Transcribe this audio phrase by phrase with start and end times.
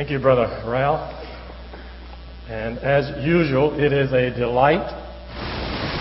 [0.00, 1.12] Thank you, Brother Ralph.
[2.48, 4.88] And as usual, it is a delight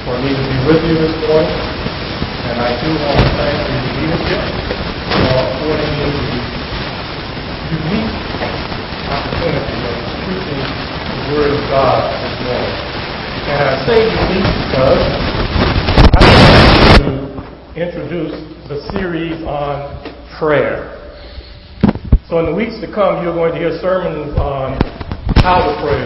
[0.08, 1.60] for me to be with you this morning.
[2.48, 4.40] And I do want to thank the leadership
[5.04, 8.16] for affording me the unique
[9.04, 12.76] opportunity of preaching the Word of God this morning.
[13.52, 15.04] And I say unique because
[16.16, 17.20] I like to
[17.76, 18.32] introduce
[18.72, 19.92] the series on
[20.40, 20.99] prayer.
[22.30, 24.78] So in the weeks to come, you're going to hear sermons on
[25.42, 26.06] how to pray,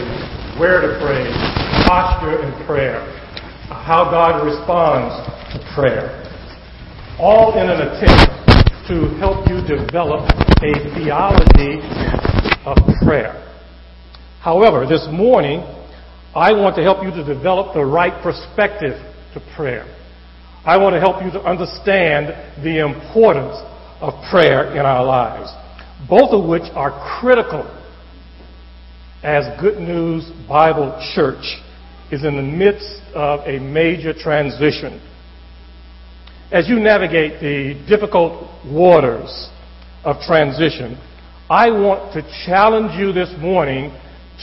[0.56, 1.28] where to pray,
[1.84, 3.04] posture in prayer,
[3.68, 5.20] how God responds
[5.52, 6.24] to prayer.
[7.20, 8.32] All in an attempt
[8.88, 10.24] to help you develop
[10.64, 11.84] a theology
[12.64, 13.36] of prayer.
[14.40, 15.60] However, this morning,
[16.34, 18.96] I want to help you to develop the right perspective
[19.34, 19.84] to prayer.
[20.64, 23.60] I want to help you to understand the importance
[24.00, 25.52] of prayer in our lives
[26.10, 27.64] both of which are critical
[29.24, 31.58] as Good News Bible Church
[32.12, 35.02] is in the midst of a major transition.
[36.52, 39.50] As you navigate the difficult waters
[40.04, 41.00] of transition,
[41.50, 43.92] I want to challenge you this morning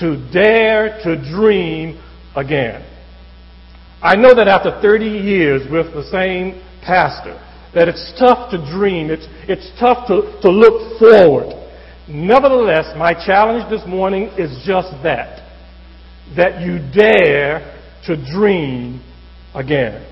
[0.00, 2.00] to dare to dream
[2.34, 2.86] again.
[4.02, 7.38] I know that after 30 years with the same pastor,
[7.74, 11.54] that it's tough to dream, it's, it's tough to, to look forward.
[12.08, 15.46] Nevertheless, my challenge this morning is just that,
[16.36, 19.00] that you dare to dream
[19.54, 20.06] again.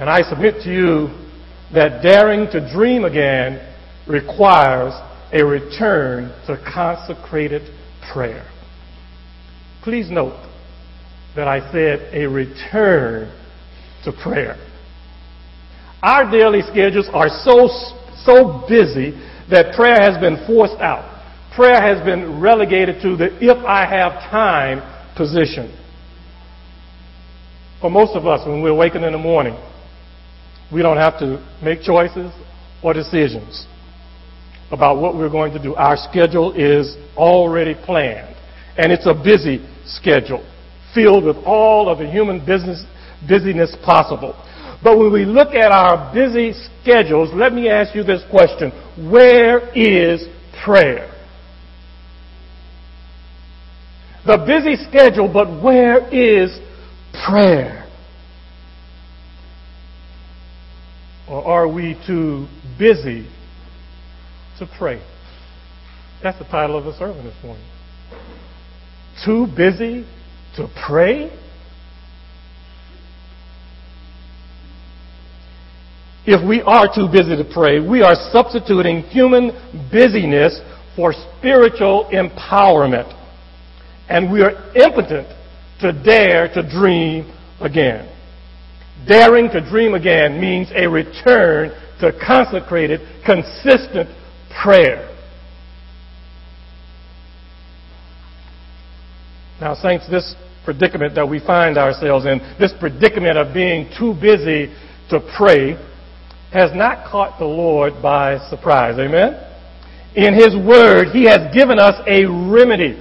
[0.00, 1.08] And I submit to you
[1.72, 3.60] that daring to dream again
[4.08, 4.92] requires
[5.32, 7.62] a return to consecrated
[8.12, 8.48] prayer.
[9.82, 10.40] Please note
[11.36, 13.32] that I said a return
[14.04, 14.56] to prayer.
[16.04, 17.66] Our daily schedules are so,
[18.24, 19.12] so busy
[19.48, 21.10] that prayer has been forced out.
[21.56, 24.82] Prayer has been relegated to the if I have time
[25.16, 25.72] position.
[27.80, 29.56] For most of us, when we awaken in the morning,
[30.70, 32.30] we don't have to make choices
[32.82, 33.66] or decisions
[34.70, 35.74] about what we're going to do.
[35.74, 38.36] Our schedule is already planned,
[38.76, 40.44] and it's a busy schedule
[40.94, 42.84] filled with all of the human business
[43.26, 44.34] busyness possible.
[44.84, 46.52] But when we look at our busy
[46.82, 48.70] schedules, let me ask you this question.
[49.10, 50.28] Where is
[50.62, 51.10] prayer?
[54.26, 56.58] The busy schedule, but where is
[57.26, 57.90] prayer?
[61.28, 62.46] Or are we too
[62.78, 63.26] busy
[64.58, 65.02] to pray?
[66.22, 67.64] That's the title of the sermon this morning.
[69.24, 70.06] Too busy
[70.56, 71.30] to pray?
[76.26, 79.50] If we are too busy to pray, we are substituting human
[79.92, 80.60] busyness
[80.96, 83.12] for spiritual empowerment.
[84.08, 85.28] And we are impotent
[85.80, 87.30] to dare to dream
[87.60, 88.10] again.
[89.06, 91.70] Daring to dream again means a return
[92.00, 94.08] to consecrated, consistent
[94.62, 95.10] prayer.
[99.60, 104.74] Now, saints, this predicament that we find ourselves in, this predicament of being too busy
[105.10, 105.76] to pray,
[106.54, 108.96] has not caught the Lord by surprise.
[108.96, 109.34] Amen?
[110.14, 112.96] In His Word, He has given us a remedy.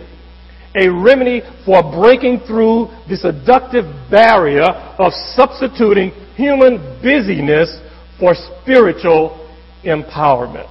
[0.76, 4.66] A remedy for breaking through the seductive barrier
[4.98, 7.80] of substituting human busyness
[8.20, 9.48] for spiritual
[9.84, 10.68] empowerment.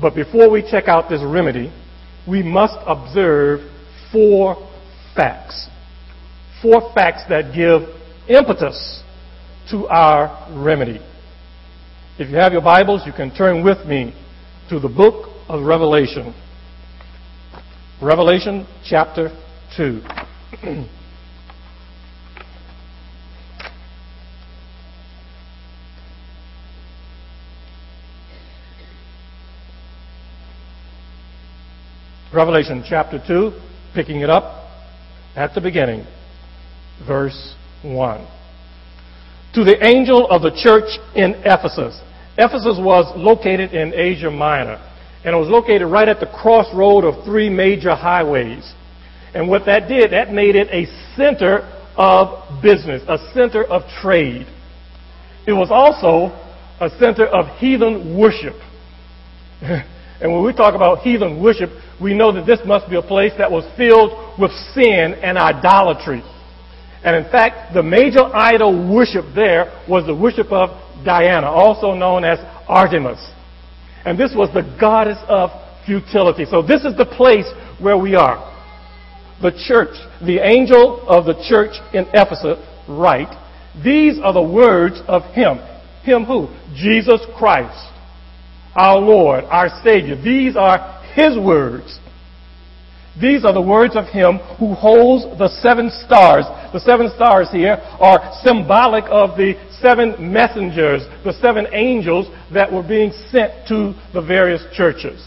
[0.00, 1.70] But before we check out this remedy,
[2.26, 3.60] we must observe
[4.10, 4.56] four
[5.14, 5.68] facts.
[6.62, 7.82] Four facts that give
[8.26, 9.02] impetus
[9.70, 11.00] to our remedy.
[12.18, 14.14] If you have your Bibles, you can turn with me
[14.70, 16.34] to the book of Revelation.
[18.00, 19.28] Revelation chapter
[19.76, 20.00] 2.
[32.32, 33.52] Revelation chapter 2,
[33.94, 34.70] picking it up
[35.36, 36.06] at the beginning,
[37.06, 38.26] verse 1
[39.56, 41.98] to the angel of the church in Ephesus.
[42.36, 44.76] Ephesus was located in Asia Minor,
[45.24, 48.70] and it was located right at the crossroad of three major highways.
[49.32, 50.84] And what that did, that made it a
[51.16, 51.64] center
[51.96, 54.46] of business, a center of trade.
[55.46, 56.36] It was also
[56.78, 58.56] a center of heathen worship.
[59.62, 63.32] and when we talk about heathen worship, we know that this must be a place
[63.38, 66.22] that was filled with sin and idolatry.
[67.06, 70.70] And in fact, the major idol worship there was the worship of
[71.04, 73.24] Diana, also known as Artemis.
[74.04, 75.50] And this was the goddess of
[75.86, 76.44] futility.
[76.50, 77.46] So this is the place
[77.80, 78.52] where we are.
[79.40, 82.58] The church, the angel of the church in Ephesus,
[82.88, 83.30] write,
[83.84, 85.58] these are the words of him.
[86.02, 86.48] Him who?
[86.74, 87.92] Jesus Christ,
[88.74, 90.20] our Lord, our Savior.
[90.20, 92.00] These are his words.
[93.20, 96.44] These are the words of him who holds the seven stars.
[96.72, 102.82] The seven stars here are symbolic of the seven messengers, the seven angels that were
[102.82, 105.26] being sent to the various churches.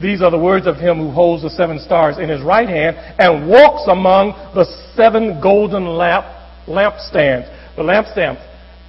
[0.00, 2.96] These are the words of him who holds the seven stars in his right hand
[3.18, 6.26] and walks among the seven golden lamp,
[6.68, 7.50] lampstands.
[7.76, 8.38] The lampstands,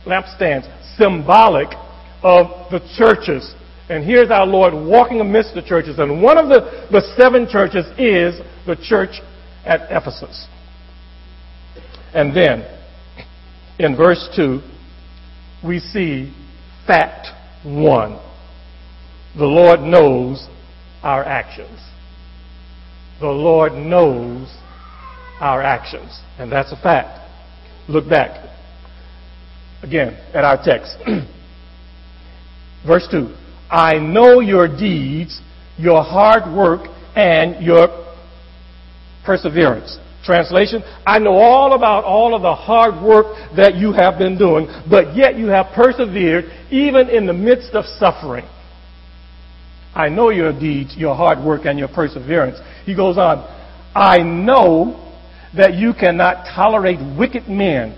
[0.06, 1.70] lampstands, symbolic
[2.24, 3.56] of the churches.
[3.90, 5.98] And here's our Lord walking amidst the churches.
[5.98, 9.22] And one of the, the seven churches is the church
[9.66, 10.48] at Ephesus.
[12.14, 12.66] And then,
[13.80, 14.62] in verse 2,
[15.66, 16.34] we see
[16.86, 17.28] fact
[17.64, 18.20] one.
[19.38, 20.48] The Lord knows
[21.02, 21.80] our actions.
[23.22, 24.54] The Lord knows
[25.40, 26.20] our actions.
[26.40, 27.20] And that's a fact.
[27.88, 28.50] Look back
[29.82, 30.98] again at our text.
[32.86, 33.34] Verse 2
[33.70, 35.42] I know your deeds,
[35.78, 37.88] your hard work, and your
[39.26, 39.98] perseverance.
[40.24, 44.68] Translation, I know all about all of the hard work that you have been doing,
[44.90, 48.46] but yet you have persevered even in the midst of suffering.
[49.96, 52.58] I know your deeds, your hard work, and your perseverance.
[52.86, 53.40] He goes on,
[53.96, 55.04] I know
[55.56, 57.98] that you cannot tolerate wicked men,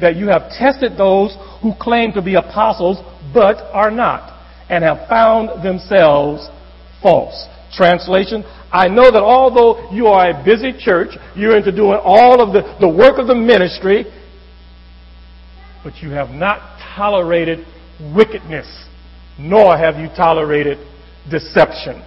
[0.00, 2.98] that you have tested those who claim to be apostles
[3.32, 4.31] but are not,
[4.72, 6.48] and have found themselves
[7.02, 7.46] false.
[7.74, 8.42] Translation,
[8.72, 12.62] I know that although you are a busy church, you're into doing all of the,
[12.80, 14.06] the work of the ministry,
[15.84, 17.66] but you have not tolerated
[18.16, 18.86] wickedness,
[19.38, 20.78] nor have you tolerated
[21.30, 22.02] deception.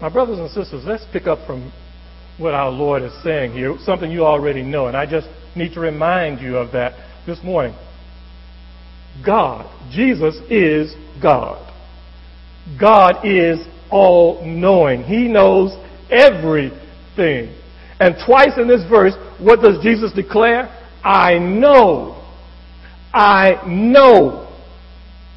[0.00, 1.72] My brothers and sisters, let's pick up from
[2.38, 5.80] what our Lord is saying here, something you already know, and I just need to
[5.80, 6.94] remind you of that
[7.24, 7.76] this morning.
[9.24, 11.66] God, Jesus is God.
[12.78, 13.58] God is
[13.90, 15.02] all knowing.
[15.02, 15.72] He knows
[16.10, 17.54] everything.
[17.98, 20.68] And twice in this verse, what does Jesus declare?
[21.02, 22.16] I know.
[23.12, 24.50] I know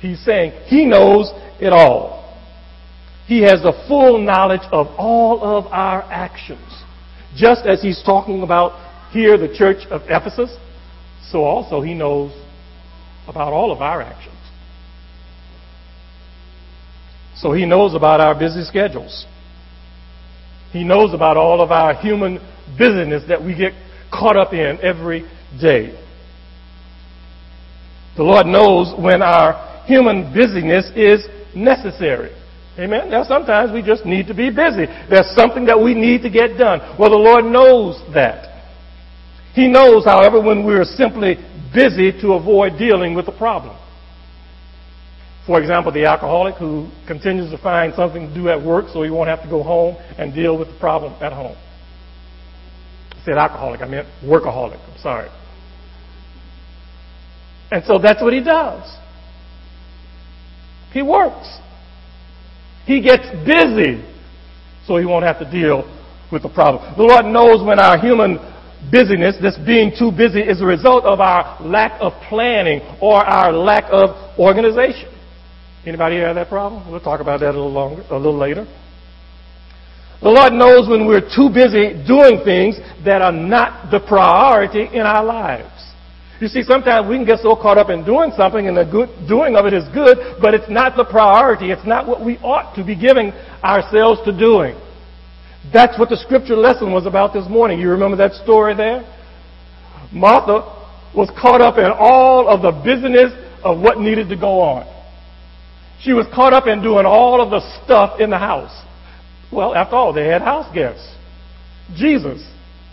[0.03, 1.31] He's saying he knows
[1.61, 2.37] it all.
[3.25, 6.83] He has the full knowledge of all of our actions.
[7.37, 10.53] Just as he's talking about here the church of Ephesus,
[11.31, 12.33] so also he knows
[13.27, 14.35] about all of our actions.
[17.35, 19.25] So he knows about our busy schedules.
[20.71, 22.39] He knows about all of our human
[22.77, 23.73] busyness that we get
[24.11, 25.21] caught up in every
[25.59, 25.99] day.
[28.15, 32.31] The Lord knows when our human busyness is necessary.
[32.77, 33.11] Amen.
[33.11, 34.85] Now sometimes we just need to be busy.
[35.09, 36.79] There's something that we need to get done.
[36.97, 38.49] Well, the Lord knows that.
[39.53, 41.37] He knows, however, when we're simply
[41.73, 43.77] busy to avoid dealing with the problem.
[45.45, 49.09] For example, the alcoholic who continues to find something to do at work so he
[49.09, 51.57] won't have to go home and deal with the problem at home.
[53.11, 54.79] I said alcoholic, I meant workaholic.
[54.79, 55.29] I'm sorry.
[57.71, 58.83] And so that's what he does.
[60.93, 61.57] He works.
[62.85, 64.03] He gets busy
[64.85, 65.83] so he won't have to deal
[66.31, 66.95] with the problem.
[66.95, 68.37] The Lord knows when our human
[68.91, 73.51] busyness, this being too busy, is a result of our lack of planning or our
[73.51, 75.09] lack of organization.
[75.85, 76.89] Anybody have that problem?
[76.89, 78.65] We'll talk about that a little longer, a little later.
[80.21, 85.01] The Lord knows when we're too busy doing things that are not the priority in
[85.01, 85.67] our lives.
[86.39, 89.09] You see, sometimes we can get so caught up in doing something and the good,
[89.27, 91.71] doing of it is good, but it's not the priority.
[91.71, 93.31] It's not what we ought to be giving
[93.63, 94.75] ourselves to doing.
[95.71, 97.79] That's what the scripture lesson was about this morning.
[97.79, 99.03] You remember that story there?
[100.11, 100.61] Martha
[101.15, 103.31] was caught up in all of the business
[103.63, 104.85] of what needed to go on.
[106.01, 108.73] She was caught up in doing all of the stuff in the house.
[109.51, 111.15] Well, after all, they had house guests.
[111.95, 112.45] Jesus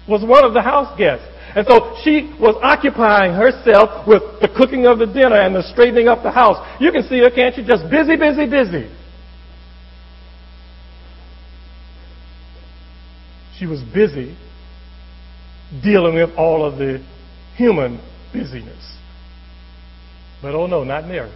[0.09, 1.27] was one of the house guests.
[1.57, 6.07] And so she was occupying herself with the cooking of the dinner and the straightening
[6.07, 6.65] up the house.
[6.81, 7.65] You can see her, can't you?
[7.65, 8.87] Just busy, busy, busy.
[13.61, 14.35] She was busy
[15.83, 17.05] dealing with all of the
[17.57, 18.00] human
[18.33, 18.97] busyness.
[20.40, 21.31] But oh no, not Mary.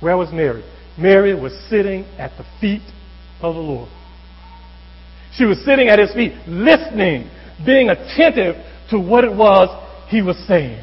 [0.00, 0.64] Where was Mary?
[0.96, 2.80] Mary was sitting at the feet
[3.42, 3.90] of the Lord.
[5.34, 7.30] She was sitting at his feet, listening,
[7.66, 8.56] being attentive
[8.88, 9.68] to what it was
[10.08, 10.82] he was saying.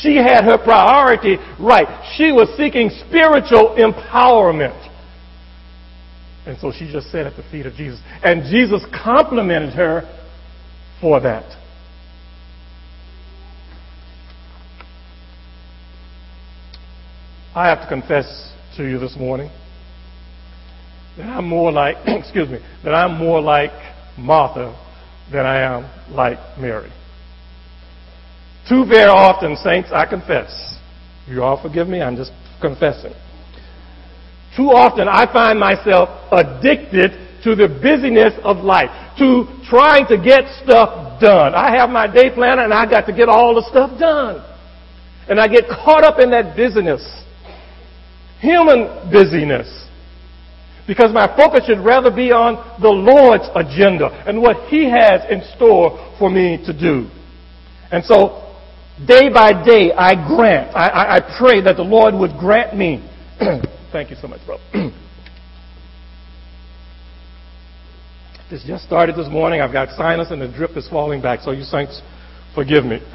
[0.00, 2.14] She had her priority right.
[2.16, 4.93] She was seeking spiritual empowerment.
[6.46, 8.00] And so she just sat at the feet of Jesus.
[8.22, 10.02] And Jesus complimented her
[11.00, 11.44] for that.
[17.54, 19.48] I have to confess to you this morning
[21.16, 23.70] that I'm more like, excuse me, that I'm more like
[24.18, 24.74] Martha
[25.32, 26.92] than I am like Mary.
[28.68, 30.78] Too very often, saints, I confess.
[31.28, 33.12] You all forgive me, I'm just confessing.
[34.56, 40.44] Too often I find myself addicted to the busyness of life, to trying to get
[40.62, 41.54] stuff done.
[41.54, 44.42] I have my day planner and I got to get all the stuff done.
[45.28, 47.02] And I get caught up in that busyness.
[48.40, 49.68] Human busyness.
[50.86, 55.42] Because my focus should rather be on the Lord's agenda and what He has in
[55.56, 57.08] store for me to do.
[57.90, 58.54] And so,
[59.06, 63.02] day by day, I grant, I, I, I pray that the Lord would grant me.
[63.94, 64.58] Thank you so much, bro.
[68.50, 69.60] this just started this morning.
[69.60, 72.02] I've got sinus and the drip is falling back, so you saints,
[72.56, 72.98] forgive me.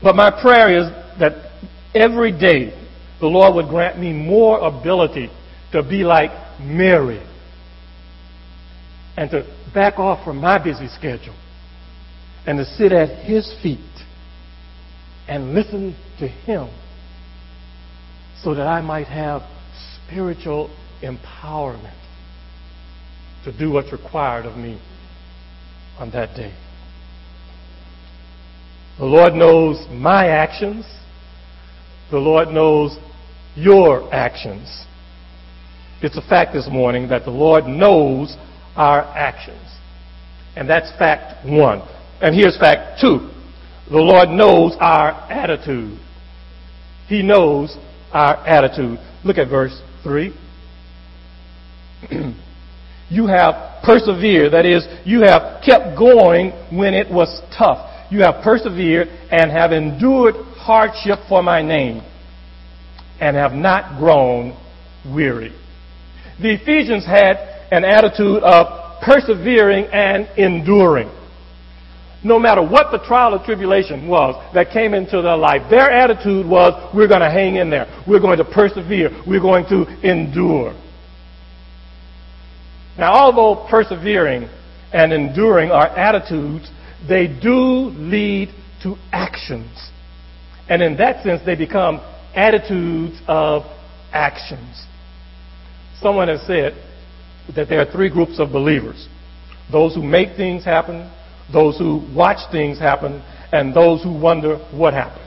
[0.00, 1.50] but my prayer is that
[1.92, 2.72] every day
[3.18, 5.30] the Lord would grant me more ability
[5.72, 6.30] to be like
[6.60, 7.20] Mary
[9.16, 11.34] and to back off from my busy schedule
[12.46, 13.80] and to sit at His feet
[15.28, 16.68] and listen to Him
[18.42, 19.42] so that I might have
[20.06, 21.96] spiritual empowerment
[23.44, 24.80] to do what's required of me
[25.98, 26.54] on that day.
[28.98, 30.84] The Lord knows my actions.
[32.10, 32.96] The Lord knows
[33.54, 34.84] your actions.
[36.00, 38.36] It's a fact this morning that the Lord knows
[38.76, 39.62] our actions.
[40.56, 41.82] And that's fact one.
[42.20, 43.30] And here's fact two.
[43.90, 45.98] The Lord knows our attitude.
[47.06, 47.76] He knows
[48.12, 48.98] our attitude.
[49.24, 50.34] Look at verse 3.
[53.08, 54.52] you have persevered.
[54.52, 58.10] That is, you have kept going when it was tough.
[58.10, 62.02] You have persevered and have endured hardship for my name
[63.20, 64.56] and have not grown
[65.06, 65.54] weary.
[66.40, 67.36] The Ephesians had
[67.72, 71.10] an attitude of persevering and enduring.
[72.24, 76.46] No matter what the trial or tribulation was that came into their life, their attitude
[76.46, 77.86] was, we're going to hang in there.
[78.08, 79.10] We're going to persevere.
[79.26, 80.74] We're going to endure.
[82.98, 84.48] Now, although persevering
[84.92, 86.68] and enduring are attitudes,
[87.08, 88.48] they do lead
[88.82, 89.90] to actions.
[90.68, 92.00] And in that sense, they become
[92.34, 93.62] attitudes of
[94.12, 94.84] actions.
[96.00, 96.74] Someone has said
[97.54, 99.08] that there are three groups of believers
[99.70, 101.10] those who make things happen,
[101.52, 105.24] those who watch things happen, and those who wonder what happened.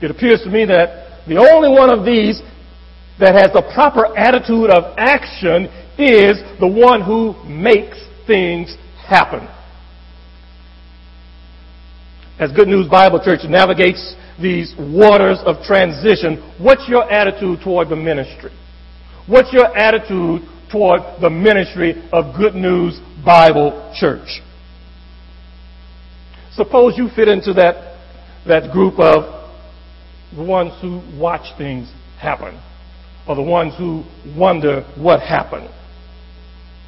[0.00, 2.40] It appears to me that the only one of these
[3.18, 5.64] that has the proper attitude of action
[5.98, 9.48] is the one who makes things happen
[12.38, 17.96] as Good News Bible Church navigates these waters of transition, what's your attitude toward the
[17.96, 18.52] ministry?
[19.26, 24.40] What's your attitude toward the ministry of Good News Bible Church?
[26.52, 27.98] Suppose you fit into that,
[28.46, 29.50] that group of
[30.34, 32.60] the ones who watch things happen
[33.28, 34.04] or the ones who
[34.36, 35.68] wonder what happened.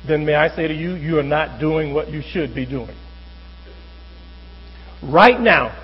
[0.07, 2.97] Then may I say to you, you are not doing what you should be doing.
[5.03, 5.77] Right now,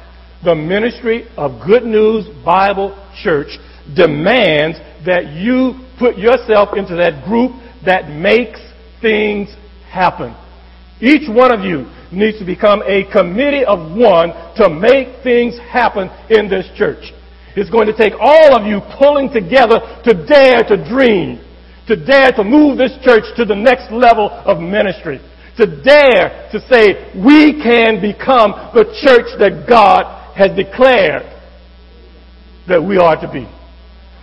[0.45, 3.59] the ministry of Good News Bible Church
[3.95, 7.53] demands that you put yourself into that group
[7.85, 8.61] that makes
[9.00, 9.54] things
[9.90, 10.35] happen.
[11.00, 16.09] Each one of you needs to become a committee of one to make things happen
[16.30, 17.12] in this church.
[17.56, 21.40] It's going to take all of you pulling together to dare to dream,
[21.88, 25.21] to dare to move this church to the next level of ministry
[25.56, 31.25] to dare to say we can become the church that God has declared
[32.68, 33.49] that we are to be.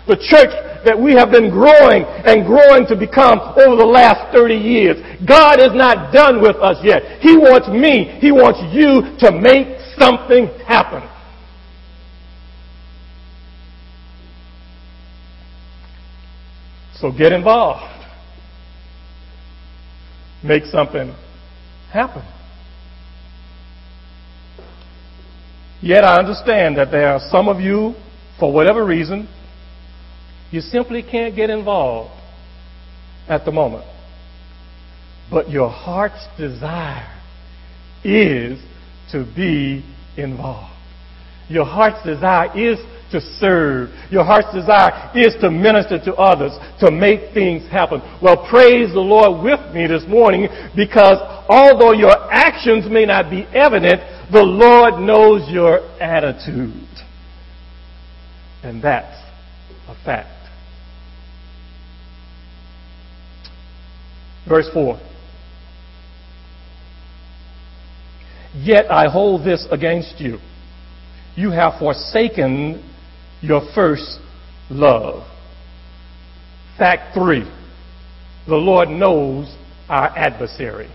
[0.07, 0.51] The church
[0.83, 4.97] that we have been growing and growing to become over the last 30 years.
[5.25, 7.21] God is not done with us yet.
[7.21, 11.07] He wants me, He wants you to make something happen.
[16.95, 17.83] So get involved.
[20.43, 21.13] Make something
[21.91, 22.23] happen.
[25.81, 27.93] Yet I understand that there are some of you,
[28.39, 29.27] for whatever reason,
[30.53, 32.11] you simply can't get involved
[33.27, 33.83] at the moment.
[35.31, 37.09] but your heart's desire
[38.03, 38.59] is
[39.11, 39.83] to be
[40.15, 40.71] involved.
[41.49, 42.77] Your heart's desire is
[43.11, 43.89] to serve.
[44.11, 48.01] Your heart's desire is to minister to others, to make things happen.
[48.21, 51.17] Well, praise the Lord with me this morning because
[51.49, 56.87] although your actions may not be evident, the Lord knows your attitude.
[58.61, 59.17] And that's
[59.87, 60.42] a fact.
[64.47, 64.99] Verse 4.
[68.55, 70.39] Yet I hold this against you.
[71.35, 72.87] You have forsaken
[73.41, 74.19] your first
[74.69, 75.27] love.
[76.77, 77.49] Fact three.
[78.47, 79.55] The Lord knows
[79.89, 80.91] our adversary.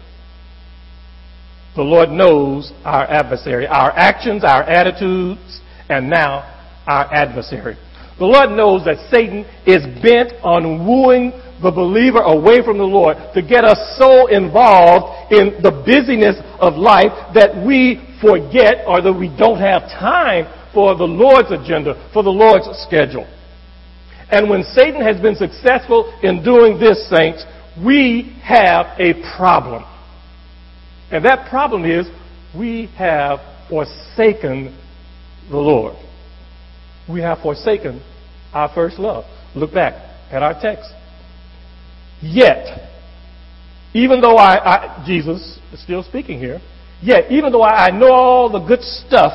[1.75, 6.43] The Lord knows our adversary, our actions, our attitudes, and now
[6.87, 7.77] our adversary.
[8.19, 13.17] The Lord knows that Satan is bent on wooing the believer away from the Lord
[13.35, 19.13] to get us so involved in the busyness of life that we forget or that
[19.13, 23.27] we don't have time for the Lord's agenda, for the Lord's schedule.
[24.31, 27.45] And when Satan has been successful in doing this, saints,
[27.83, 29.85] we have a problem.
[31.11, 32.07] And that problem is
[32.57, 34.79] we have forsaken
[35.51, 35.97] the Lord.
[37.09, 38.03] We have forsaken
[38.53, 39.25] our first love.
[39.55, 39.95] Look back
[40.31, 40.93] at our text.
[42.23, 42.91] Yet,
[43.95, 46.61] even though I, I Jesus is still speaking here,
[47.03, 49.33] yet, even though I, I know all the good stuff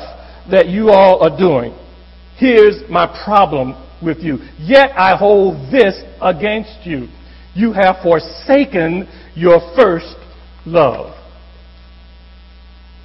[0.50, 1.74] that you all are doing,
[2.36, 4.38] here's my problem with you.
[4.58, 7.08] Yet I hold this against you.
[7.54, 10.16] You have forsaken your first
[10.66, 11.14] love.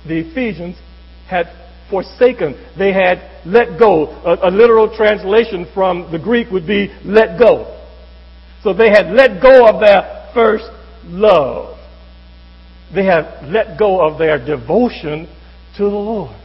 [0.07, 0.75] The Ephesians
[1.27, 1.47] had
[1.89, 2.55] forsaken.
[2.77, 4.07] They had let go.
[4.25, 7.78] A, a, literal translation from the Greek would be let go.
[8.63, 10.69] So they had let go of their first
[11.05, 11.77] love.
[12.93, 15.27] They had let go of their devotion
[15.77, 16.35] to the Lord.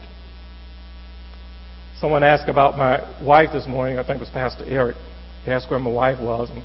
[1.99, 3.97] Someone asked about my wife this morning.
[3.97, 4.95] I think it was Pastor Eric.
[5.43, 6.49] He asked where my wife was.
[6.49, 6.63] And,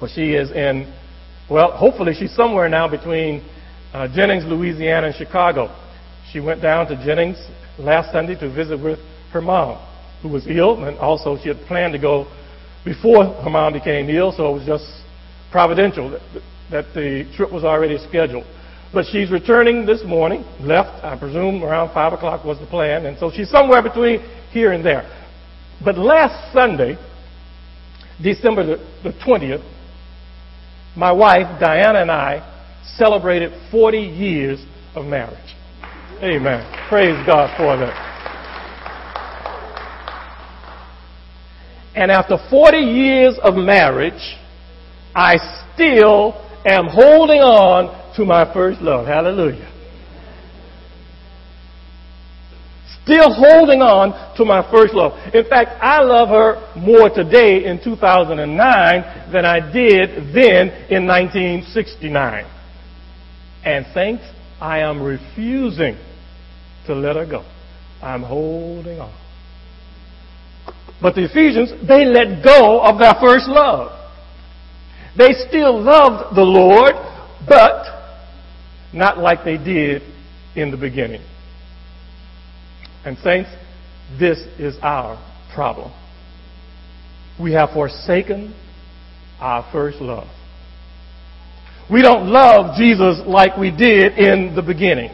[0.00, 0.92] well, she is in,
[1.50, 3.44] well, hopefully she's somewhere now between
[3.92, 5.74] uh, Jennings, Louisiana, and Chicago.
[6.32, 7.38] She went down to Jennings
[7.78, 8.98] last Sunday to visit with
[9.32, 9.84] her mom,
[10.22, 12.26] who was ill, and also she had planned to go
[12.84, 14.84] before her mom became ill, so it was just
[15.50, 16.20] providential that,
[16.70, 18.44] that the trip was already scheduled.
[18.92, 23.18] But she's returning this morning, left, I presume, around 5 o'clock was the plan, and
[23.18, 24.20] so she's somewhere between
[24.50, 25.02] here and there.
[25.84, 26.96] But last Sunday,
[28.22, 29.64] December the, the 20th,
[30.96, 32.50] my wife, Diana, and I
[32.96, 35.56] celebrated 40 years of marriage.
[36.22, 36.88] Amen.
[36.88, 38.13] Praise God for that.
[41.94, 44.36] And after 40 years of marriage,
[45.14, 45.36] I
[45.74, 46.34] still
[46.66, 49.06] am holding on to my first love.
[49.06, 49.70] Hallelujah.
[53.04, 55.12] Still holding on to my first love.
[55.34, 62.46] In fact, I love her more today in 2009 than I did then in 1969.
[63.64, 64.24] And thanks,
[64.60, 65.96] I am refusing
[66.86, 67.44] to let her go.
[68.02, 69.23] I'm holding on.
[71.00, 73.90] But the Ephesians, they let go of their first love.
[75.16, 76.94] They still loved the Lord,
[77.48, 77.84] but
[78.92, 80.02] not like they did
[80.56, 81.22] in the beginning.
[83.04, 83.50] And saints,
[84.18, 85.18] this is our
[85.54, 85.92] problem.
[87.40, 88.54] We have forsaken
[89.40, 90.28] our first love.
[91.90, 95.10] We don't love Jesus like we did in the beginning.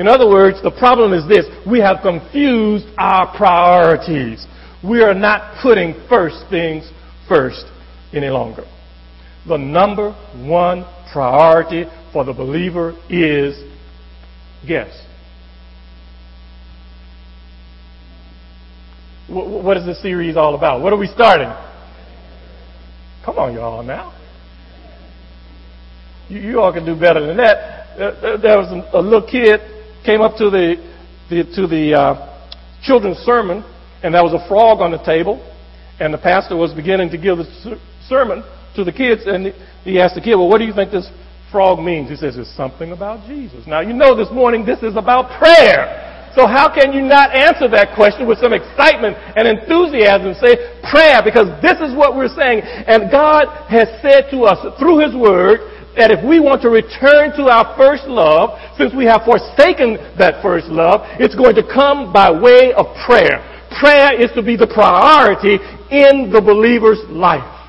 [0.00, 1.44] In other words, the problem is this.
[1.70, 4.46] We have confused our priorities.
[4.82, 6.90] We are not putting first things
[7.28, 7.66] first
[8.14, 8.64] any longer.
[9.46, 11.84] The number one priority
[12.14, 13.62] for the believer is,
[14.66, 14.88] guess.
[19.28, 20.80] What is this series all about?
[20.80, 21.52] What are we starting?
[23.22, 24.18] Come on, y'all, now.
[26.30, 27.98] You, you all can do better than that.
[27.98, 29.69] There was a little kid
[30.04, 30.76] came up to the,
[31.28, 32.14] the to the uh,
[32.82, 33.64] children's sermon,
[34.02, 35.38] and there was a frog on the table,
[36.00, 38.42] and the pastor was beginning to give the sermon
[38.76, 39.52] to the kids, and
[39.84, 41.08] he asked the kid, "Well, what do you think this
[41.50, 44.96] frog means?" He says, "It's something about Jesus." Now, you know, this morning this is
[44.96, 46.10] about prayer.
[46.34, 50.30] So how can you not answer that question with some excitement and enthusiasm?
[50.38, 52.62] Say prayer, because this is what we're saying.
[52.62, 57.36] And God has said to us through His Word that if we want to return
[57.36, 62.12] to our first love, since we have forsaken that first love, it's going to come
[62.12, 63.44] by way of prayer.
[63.78, 65.60] Prayer is to be the priority
[65.92, 67.60] in the believer's life.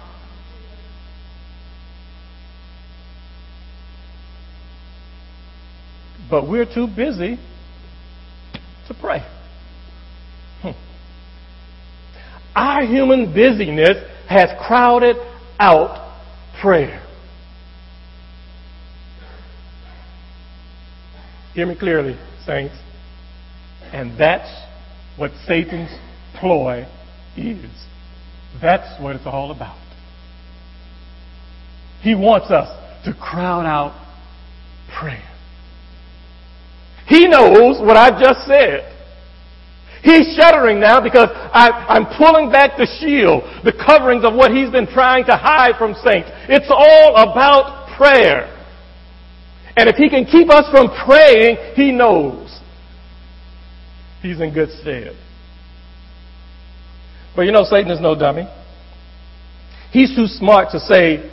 [6.32, 7.38] but we're too busy
[8.88, 9.20] to pray.
[10.62, 10.72] Hmm.
[12.56, 13.98] Our human busyness
[14.30, 15.17] has crowded
[15.60, 16.17] out
[16.62, 17.01] prayer.
[21.54, 22.76] Hear me clearly, saints.
[23.92, 24.50] And that's
[25.18, 25.92] what Satan's
[26.40, 26.88] ploy
[27.36, 27.70] is.
[28.62, 29.78] That's what it's all about.
[32.02, 32.70] He wants us
[33.06, 33.94] to crowd out
[34.98, 35.28] prayer.
[37.08, 38.88] He knows what I've just said.
[40.04, 44.72] He's shuddering now because I, am pulling back the shield, the coverings of what he's
[44.72, 46.30] been trying to hide from saints.
[46.50, 48.61] It's all about prayer.
[49.76, 52.60] And if he can keep us from praying, he knows
[54.22, 55.16] he's in good stead.
[57.36, 58.48] But you know, Satan is no dummy.
[59.92, 61.32] He's too smart to say,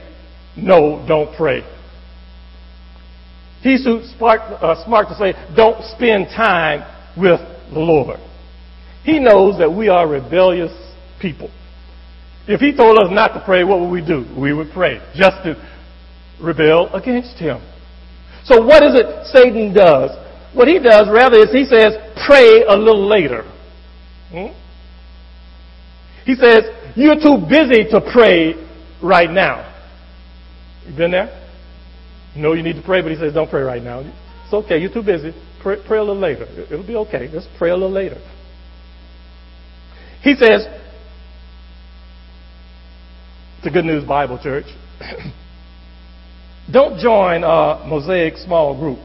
[0.57, 1.63] no, don't pray.
[3.63, 6.83] He's too smart, uh, smart to say, don't spend time
[7.17, 7.41] with
[7.73, 8.21] the Lord.
[9.05, 10.73] He knows that we are rebellious
[11.21, 11.51] people.
[12.47, 14.25] If he told us not to pray, what would we do?
[14.39, 15.57] We would pray, just to
[16.41, 17.61] rebel against him.
[18.49, 20.11] So what is it Satan does?
[20.55, 21.93] What he does, rather, is he says,
[22.27, 23.43] pray a little later.
[24.31, 24.57] Hmm?
[26.25, 26.65] He says,
[26.97, 28.55] you're too busy to pray
[29.03, 29.67] right now.
[30.87, 31.29] You been there?
[32.35, 34.01] You know you need to pray, but he says, don't pray right now.
[34.01, 34.79] It's okay.
[34.79, 35.35] You're too busy.
[35.63, 36.47] Pray, pray a little later.
[36.71, 37.31] It'll be okay.
[37.31, 38.17] Just pray a little later.
[40.23, 40.67] He says,
[43.59, 44.67] it's a Good News Bible Church.
[46.73, 48.99] don't join a Mosaic small group.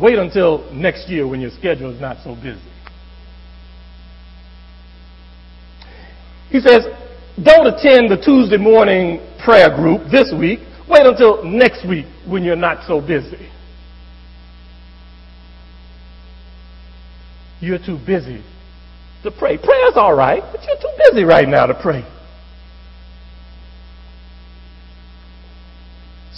[0.00, 2.60] Wait until next year when your schedule is not so busy.
[6.50, 6.86] He says,
[7.42, 10.60] don't attend the Tuesday morning prayer group this week.
[10.88, 13.50] Wait until next week when you're not so busy.
[17.60, 18.44] You're too busy
[19.22, 19.56] to pray.
[19.56, 22.04] Prayer's all right, but you're too busy right now to pray.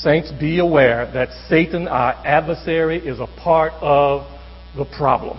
[0.06, 4.22] Saints, be aware that Satan, our adversary, is a part of
[4.76, 5.36] the problem.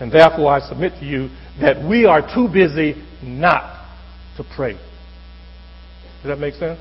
[0.00, 1.28] And therefore, I submit to you
[1.60, 3.86] that we are too busy not
[4.38, 4.72] to pray.
[4.72, 6.80] Does that make sense?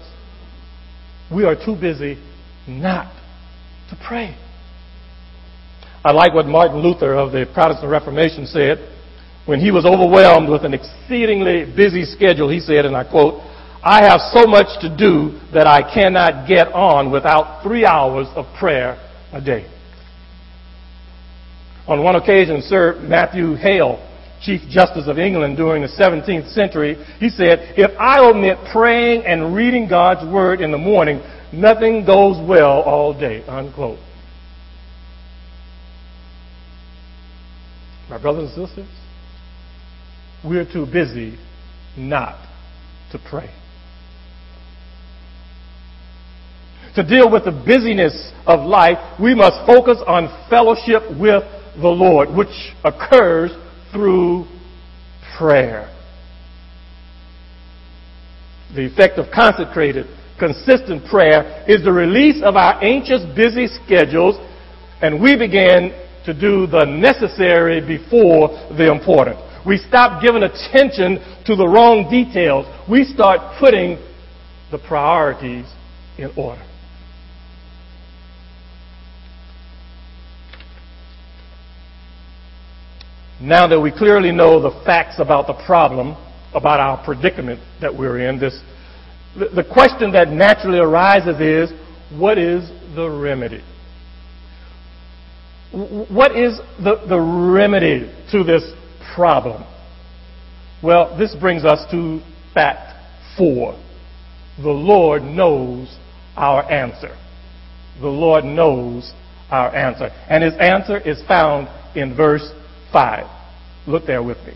[1.29, 2.23] We are too busy
[2.69, 3.13] not
[3.89, 4.37] to pray.
[6.05, 8.77] I like what Martin Luther of the Protestant Reformation said.
[9.45, 13.41] When he was overwhelmed with an exceedingly busy schedule, he said, and I quote,
[13.85, 18.45] I have so much to do that I cannot get on without three hours of
[18.57, 18.97] prayer
[19.33, 19.69] a day.
[21.85, 23.99] On one occasion, Sir Matthew Hale
[24.41, 29.53] Chief Justice of England during the 17th century, he said, If I omit praying and
[29.53, 33.43] reading God's Word in the morning, nothing goes well all day.
[33.47, 33.99] Unquote.
[38.09, 38.89] My brothers and sisters,
[40.43, 41.37] we're too busy
[41.97, 42.37] not
[43.11, 43.49] to pray.
[46.95, 51.43] To deal with the busyness of life, we must focus on fellowship with
[51.75, 52.53] the Lord, which
[52.83, 53.51] occurs
[53.91, 54.45] through
[55.37, 55.89] prayer.
[58.75, 60.05] The effect of consecrated,
[60.37, 64.35] consistent prayer is the release of our anxious, busy schedules,
[65.01, 69.37] and we begin to do the necessary before the important.
[69.65, 72.67] We stop giving attention to the wrong details.
[72.89, 73.97] We start putting
[74.71, 75.65] the priorities
[76.17, 76.61] in order.
[83.43, 86.15] Now that we clearly know the facts about the problem,
[86.53, 88.57] about our predicament that we're in, this,
[89.35, 91.77] the, question that naturally arises is,
[92.17, 93.61] what is the remedy?
[95.73, 98.63] What is the, the remedy to this
[99.13, 99.65] problem?
[100.81, 102.21] Well, this brings us to
[102.53, 102.93] fact
[103.37, 103.77] four.
[104.57, 105.93] The Lord knows
[106.37, 107.17] our answer.
[107.99, 109.11] The Lord knows
[109.51, 110.11] our answer.
[110.29, 112.49] And his answer is found in verse
[112.93, 113.25] 5.
[113.87, 114.53] Look there with me.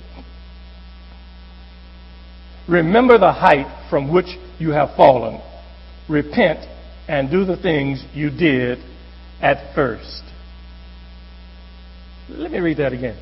[2.70, 4.28] Remember the height from which
[4.60, 5.42] you have fallen.
[6.08, 6.60] Repent
[7.08, 8.80] and do the things you did
[9.42, 10.24] at first.
[12.30, 13.18] Let me read that again.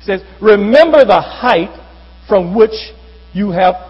[0.00, 1.78] It says, Remember the height
[2.28, 2.92] from which
[3.32, 3.85] you have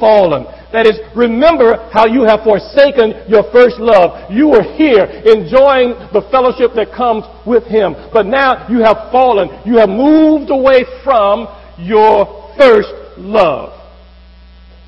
[0.00, 0.44] fallen.
[0.72, 4.32] That is, remember how you have forsaken your first love.
[4.32, 7.94] You were here enjoying the fellowship that comes with Him.
[8.12, 9.50] But now you have fallen.
[9.66, 11.46] You have moved away from
[11.78, 13.76] your first love.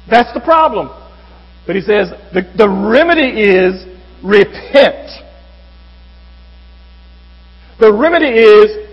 [0.08, 0.90] That's the problem.
[1.66, 3.86] But he says the, the remedy is
[4.22, 5.10] repent.
[7.78, 8.88] The remedy is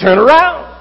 [0.00, 0.72] turn around.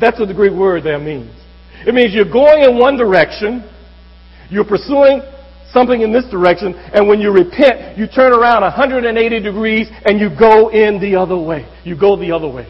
[0.00, 1.37] That's what the Greek word there means.
[1.86, 3.68] It means you're going in one direction,
[4.50, 5.22] you're pursuing
[5.72, 10.30] something in this direction, and when you repent, you turn around 180 degrees and you
[10.36, 11.68] go in the other way.
[11.84, 12.66] You go the other way.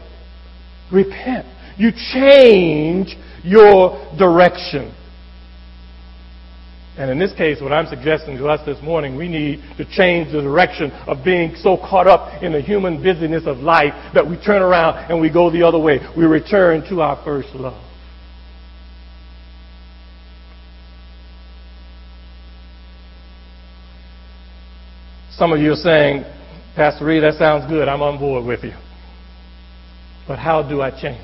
[0.91, 1.45] Repent.
[1.77, 4.93] You change your direction.
[6.97, 10.33] And in this case, what I'm suggesting to us this morning, we need to change
[10.33, 14.35] the direction of being so caught up in the human busyness of life that we
[14.35, 15.99] turn around and we go the other way.
[16.17, 17.88] We return to our first love.
[25.39, 26.25] Some of you are saying,
[26.75, 27.87] Pastor Reed, that sounds good.
[27.87, 28.73] I'm on board with you.
[30.27, 31.21] But how do I change?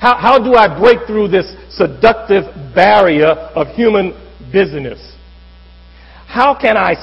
[0.00, 4.12] How, how do I break through this seductive barrier of human
[4.50, 5.14] busyness?
[6.26, 6.94] How can I,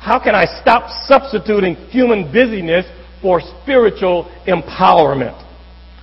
[0.00, 2.84] how can I stop substituting human busyness
[3.22, 5.40] for spiritual empowerment?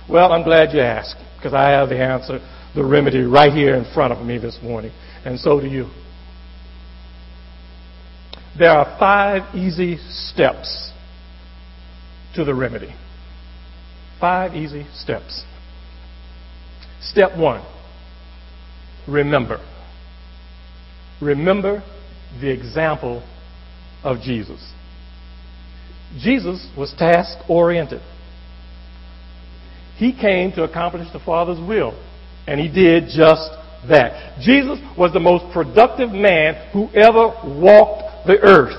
[0.08, 2.40] Well, I'm glad you asked because I have the answer,
[2.74, 4.92] the remedy right here in front of me this morning.
[5.26, 5.90] And so do you.
[8.58, 10.92] There are five easy steps
[12.34, 12.94] to the remedy.
[14.20, 15.44] Five easy steps.
[17.00, 17.64] Step one
[19.06, 19.58] remember.
[21.20, 21.82] Remember
[22.40, 23.22] the example
[24.02, 24.72] of Jesus.
[26.18, 28.02] Jesus was task oriented.
[29.96, 31.98] He came to accomplish the Father's will,
[32.46, 33.50] and he did just
[33.88, 34.40] that.
[34.40, 38.76] Jesus was the most productive man who ever walked the earth.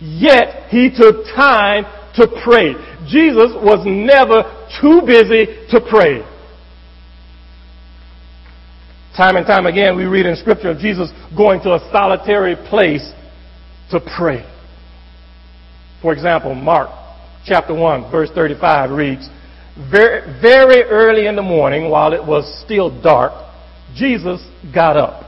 [0.00, 1.84] Yet he took time
[2.16, 2.74] to pray.
[3.06, 4.44] Jesus was never
[4.80, 6.22] too busy to pray.
[9.16, 13.12] Time and time again, we read in Scripture of Jesus going to a solitary place
[13.90, 14.46] to pray.
[16.00, 16.88] For example, Mark
[17.44, 19.28] chapter 1, verse 35 reads,
[19.90, 23.32] very, very early in the morning, while it was still dark,
[23.94, 24.40] Jesus
[24.74, 25.24] got up,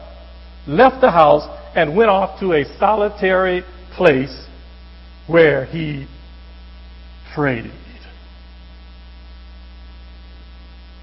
[0.67, 1.43] left the house,
[1.75, 3.63] and went off to a solitary
[3.97, 4.47] place
[5.27, 6.07] where he
[7.35, 7.71] prayed.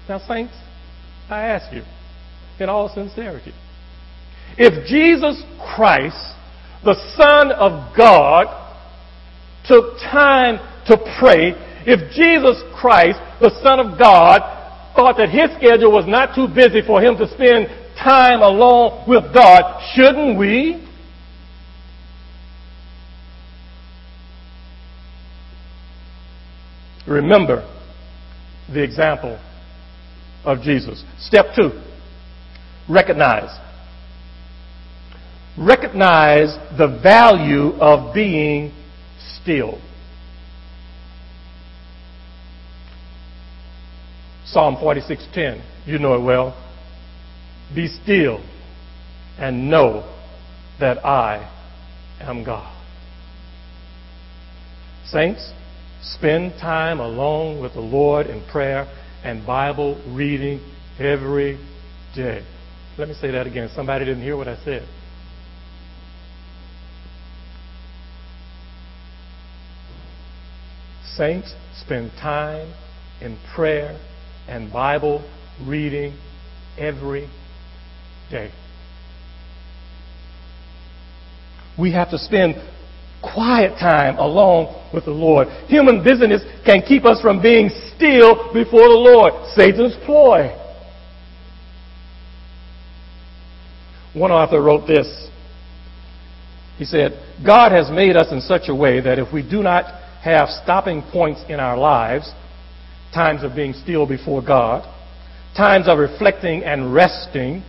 [0.08, 0.54] Now, saints,
[1.28, 1.82] I ask you,
[2.58, 3.52] in all sincerity.
[4.58, 5.42] If Jesus
[5.74, 6.18] Christ,
[6.84, 8.46] the Son of God,
[9.66, 11.54] took time to pray,
[11.86, 14.40] if Jesus Christ, the Son of God,
[14.96, 17.68] thought that his schedule was not too busy for him to spend
[18.02, 20.86] time alone with God, shouldn't we?
[27.06, 27.66] Remember
[28.72, 29.38] the example
[30.44, 31.04] of Jesus.
[31.18, 31.72] Step two
[32.90, 33.56] recognize.
[35.56, 38.72] Recognize the value of being
[39.40, 39.80] still.
[44.44, 46.56] Psalm 46:10, you know it well.
[47.74, 48.44] Be still
[49.38, 50.04] and know
[50.80, 51.50] that I
[52.20, 52.76] am God.
[55.06, 55.52] Saints,
[56.02, 58.86] spend time alone with the Lord in prayer
[59.24, 60.60] and Bible reading
[60.98, 61.58] every
[62.14, 62.44] day.
[62.98, 63.70] Let me say that again.
[63.74, 64.86] Somebody didn't hear what I said.
[71.16, 72.72] Saints, spend time
[73.20, 74.00] in prayer
[74.48, 75.28] and Bible
[75.62, 76.16] reading
[76.78, 77.28] every
[78.30, 78.52] day.
[81.78, 82.56] We have to spend
[83.22, 85.48] quiet time alone with the Lord.
[85.68, 89.32] Human busyness can keep us from being still before the Lord.
[89.54, 90.56] Satan's ploy.
[94.14, 95.28] One author wrote this.
[96.76, 97.12] He said,
[97.44, 99.84] God has made us in such a way that if we do not
[100.22, 102.32] have stopping points in our lives,
[103.14, 104.84] times of being still before God,
[105.56, 107.62] times of reflecting and resting,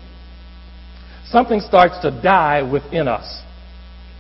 [1.32, 3.41] something starts to die within us.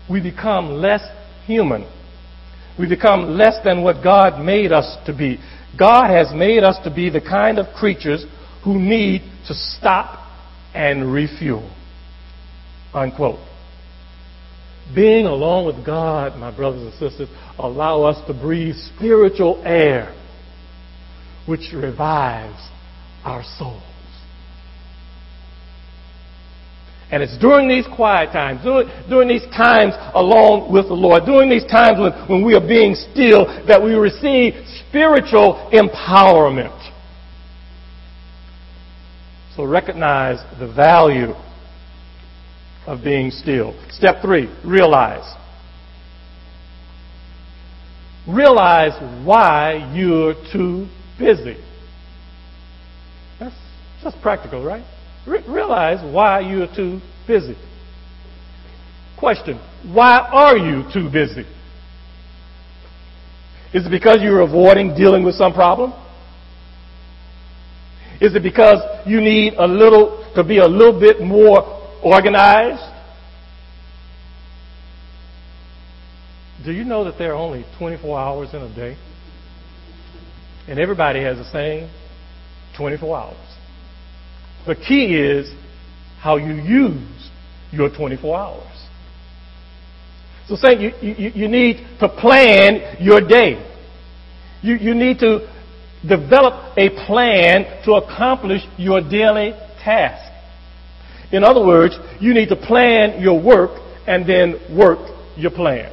[0.09, 1.01] We become less
[1.45, 1.89] human.
[2.79, 5.39] We become less than what God made us to be.
[5.77, 8.25] God has made us to be the kind of creatures
[8.63, 10.19] who need to stop
[10.73, 11.69] and refuel.
[12.93, 13.39] Unquote.
[14.93, 20.15] Being alone with God, my brothers and sisters, allow us to breathe spiritual air
[21.45, 22.59] which revives
[23.23, 23.83] our souls.
[27.11, 31.49] And it's during these quiet times, during, during these times alone with the Lord, during
[31.49, 34.53] these times when, when we are being still, that we receive
[34.87, 36.77] spiritual empowerment.
[39.55, 41.33] So recognize the value
[42.87, 43.75] of being still.
[43.89, 45.35] Step three, realize.
[48.27, 48.93] realize
[49.25, 51.57] why you're too busy.
[53.39, 53.55] That's
[54.03, 54.85] just practical, right?
[55.27, 57.55] Re- realize why you're too busy.
[59.19, 59.59] Question
[59.93, 61.45] Why are you too busy?
[63.73, 65.93] Is it because you're avoiding dealing with some problem?
[68.19, 72.83] Is it because you need a little to be a little bit more organized?
[76.63, 78.97] Do you know that there are only 24 hours in a day?
[80.67, 81.89] And everybody has the same
[82.77, 83.50] 24 hours.
[84.65, 85.51] The key is
[86.19, 87.29] how you use
[87.71, 88.87] your 24 hours.
[90.47, 93.65] So, saying you, you, you need to plan your day.
[94.61, 95.49] You, you need to
[96.07, 100.31] develop a plan to accomplish your daily task.
[101.31, 104.99] In other words, you need to plan your work and then work
[105.37, 105.91] your plan.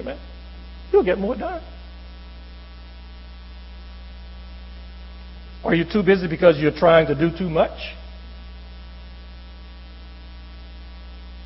[0.00, 0.18] Amen.
[0.92, 1.62] You'll get more done.
[5.64, 7.78] Are you too busy because you're trying to do too much?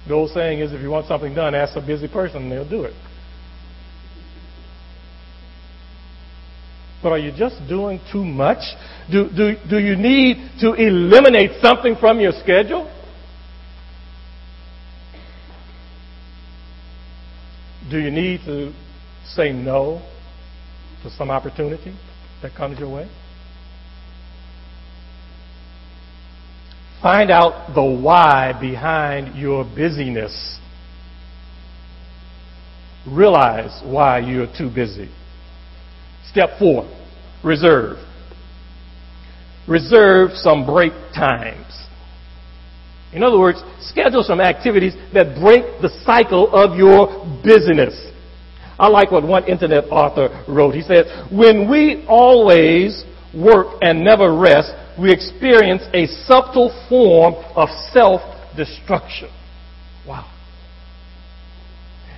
[0.09, 2.69] The old saying is if you want something done, ask a busy person and they'll
[2.69, 2.95] do it.
[7.03, 8.59] But are you just doing too much?
[9.11, 12.91] Do, do, do you need to eliminate something from your schedule?
[17.89, 18.73] Do you need to
[19.25, 20.03] say no
[21.05, 21.97] to some opportunity
[22.43, 23.09] that comes your way?
[27.03, 30.59] Find out the why behind your busyness.
[33.07, 35.09] Realize why you're too busy.
[36.31, 36.89] Step four,
[37.45, 37.99] reserve.
[39.69, 41.87] Reserve some break times.
[43.13, 48.11] In other words, schedule some activities that break the cycle of your busyness.
[48.79, 50.75] I like what one internet author wrote.
[50.75, 57.69] He said, when we always work and never rest, we experience a subtle form of
[57.93, 59.31] self-destruction.
[60.07, 60.31] Wow.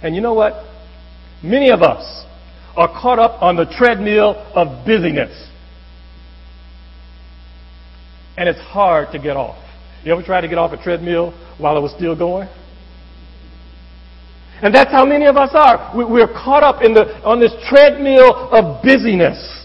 [0.02, 0.64] And you know what?
[1.42, 2.24] Many of us
[2.76, 5.48] are caught up on the treadmill of busyness.
[8.38, 9.58] And it's hard to get off.
[10.02, 12.48] You ever try to get off a treadmill while it was still going?
[14.62, 15.92] And that's how many of us are.
[15.94, 19.59] We're caught up in the, on this treadmill of busyness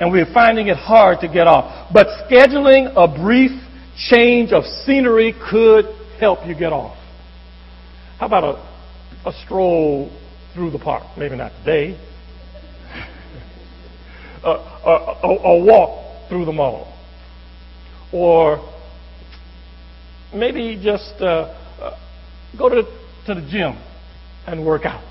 [0.00, 1.92] and we're finding it hard to get off.
[1.92, 3.50] But scheduling a brief
[4.10, 5.86] change of scenery could
[6.20, 6.96] help you get off.
[8.18, 10.10] How about a, a stroll
[10.54, 11.02] through the park?
[11.16, 11.92] Maybe not today.
[14.44, 16.94] a, a, a, walk through the mall.
[18.12, 18.58] Or
[20.34, 21.98] maybe just uh, uh,
[22.56, 22.82] go to,
[23.26, 23.76] to the gym
[24.46, 25.04] and work out.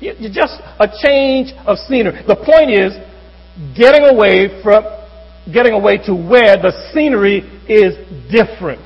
[0.00, 2.22] You, you just a change of scenery.
[2.26, 2.92] The point is,
[3.76, 4.84] getting away from
[5.52, 7.94] getting away to where the scenery is
[8.30, 8.84] different.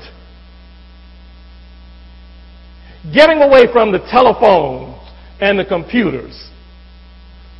[3.13, 4.97] Getting away from the telephones
[5.41, 6.49] and the computers.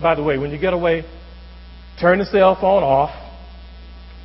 [0.02, 1.04] By the way, when you get away,
[2.00, 3.12] turn the cell phone off,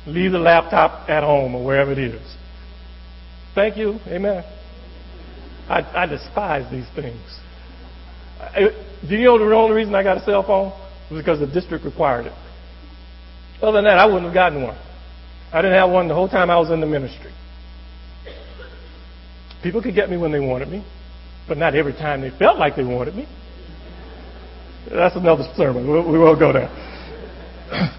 [0.07, 2.35] leave the laptop at home or wherever it is.
[3.53, 3.99] Thank you.
[4.07, 4.43] Amen.
[5.67, 7.21] I, I despise these things.
[8.39, 8.69] I,
[9.07, 10.71] do you know the only reason I got a cell phone?
[11.09, 12.33] was because the district required it.
[13.61, 14.77] Other than that, I wouldn't have gotten one.
[15.51, 17.33] I didn't have one the whole time I was in the ministry.
[19.61, 20.85] People could get me when they wanted me,
[21.47, 23.27] but not every time they felt like they wanted me.
[24.89, 25.85] That's another sermon.
[25.87, 26.69] We won't go there.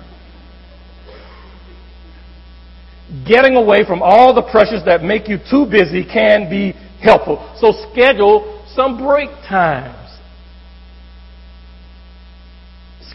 [3.26, 7.54] Getting away from all the pressures that make you too busy can be helpful.
[7.60, 9.96] So schedule some break times.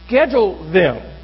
[0.05, 1.14] Schedule them.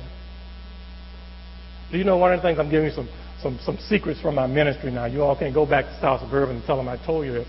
[1.92, 3.10] Do you know one of the things I'm giving you some,
[3.42, 5.06] some, some secrets from my ministry now?
[5.06, 7.48] You all can't go back to South Suburban and tell them I told you this.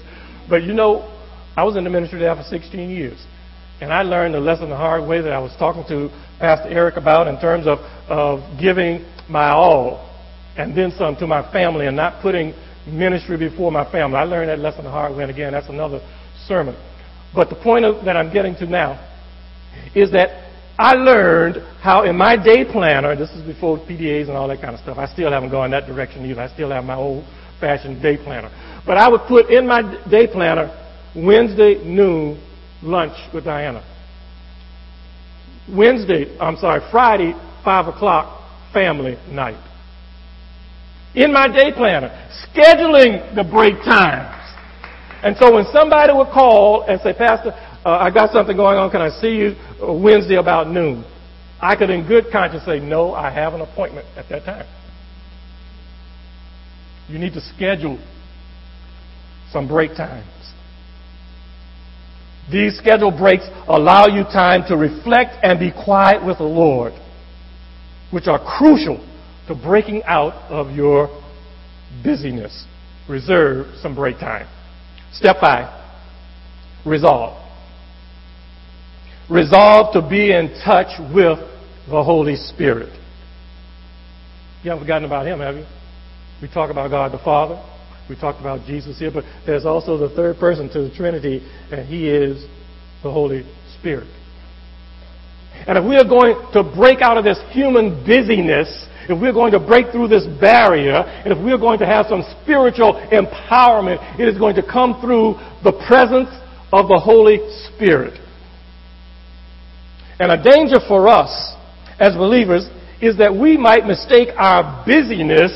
[0.48, 1.08] But you know,
[1.56, 3.24] I was in the ministry there for 16 years.
[3.80, 6.96] And I learned the lesson the hard way that I was talking to Pastor Eric
[6.96, 7.78] about in terms of,
[8.08, 10.08] of giving my all
[10.56, 12.54] and then some to my family and not putting
[12.86, 14.16] ministry before my family.
[14.16, 16.00] I learned that lesson the hard way, and again, that's another
[16.46, 16.76] sermon.
[17.34, 19.08] But the point of, that I'm getting to now
[19.94, 24.48] is that I learned how in my day planner, this is before PDAs and all
[24.48, 24.98] that kind of stuff.
[24.98, 26.40] I still haven't gone that direction either.
[26.40, 27.24] I still have my old
[27.60, 28.50] fashioned day planner.
[28.86, 30.70] But I would put in my day planner
[31.14, 32.42] Wednesday noon
[32.82, 33.84] lunch with Diana.
[35.70, 39.62] Wednesday, I'm sorry, Friday, 5 o'clock, family night.
[41.14, 42.08] In my day planner,
[42.48, 44.38] scheduling the break times.
[45.22, 47.52] And so when somebody would call and say, Pastor,
[47.84, 48.90] uh, I got something going on.
[48.90, 51.04] Can I see you Wednesday about noon?
[51.60, 54.66] I could, in good conscience, say, no, I have an appointment at that time.
[57.08, 58.02] You need to schedule
[59.50, 60.26] some break times.
[62.50, 66.92] These scheduled breaks allow you time to reflect and be quiet with the Lord,
[68.10, 68.98] which are crucial
[69.46, 71.08] to breaking out of your
[72.02, 72.66] busyness.
[73.08, 74.48] Reserve some break time.
[75.12, 75.82] Step five
[76.84, 77.38] resolve.
[79.30, 81.38] Resolve to be in touch with
[81.88, 82.92] the Holy Spirit.
[84.62, 85.66] You haven't forgotten about Him, have you?
[86.40, 87.62] We talk about God the Father.
[88.08, 91.86] We talked about Jesus here, but there's also the third person to the Trinity, and
[91.86, 92.44] He is
[93.02, 93.44] the Holy
[93.78, 94.08] Spirit.
[95.66, 99.52] And if we are going to break out of this human busyness, if we're going
[99.52, 104.28] to break through this barrier, and if we're going to have some spiritual empowerment, it
[104.28, 106.30] is going to come through the presence
[106.72, 108.18] of the Holy Spirit.
[110.22, 111.56] And a danger for us
[111.98, 112.70] as believers
[113.00, 115.50] is that we might mistake our busyness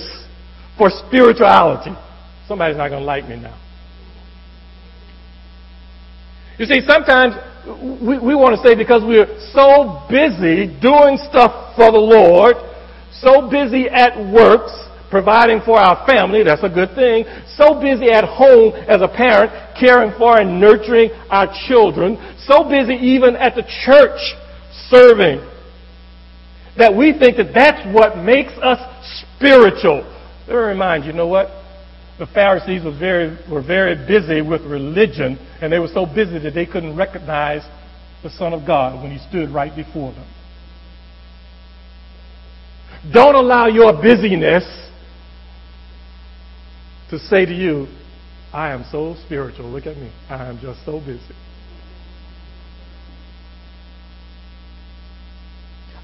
[0.76, 1.94] for spirituality.
[2.48, 3.56] Somebody's not going to like me now.
[6.58, 7.34] You see, sometimes
[8.02, 12.56] we, we want to say because we're so busy doing stuff for the Lord,
[13.22, 14.74] so busy at works,
[15.10, 17.22] providing for our family, that's a good thing,
[17.54, 22.18] so busy at home as a parent, caring for and nurturing our children,
[22.50, 24.34] so busy even at the church
[24.88, 25.40] serving,
[26.78, 28.78] that we think that that's what makes us
[29.36, 30.02] spiritual.
[30.46, 31.48] Let me remind you, you know what?
[32.18, 36.54] The Pharisees was very, were very busy with religion, and they were so busy that
[36.54, 37.62] they couldn't recognize
[38.22, 40.26] the Son of God when he stood right before them.
[43.12, 44.64] Don't allow your busyness
[47.10, 47.86] to say to you,
[48.52, 49.70] I am so spiritual.
[49.70, 50.10] Look at me.
[50.28, 51.20] I am just so busy.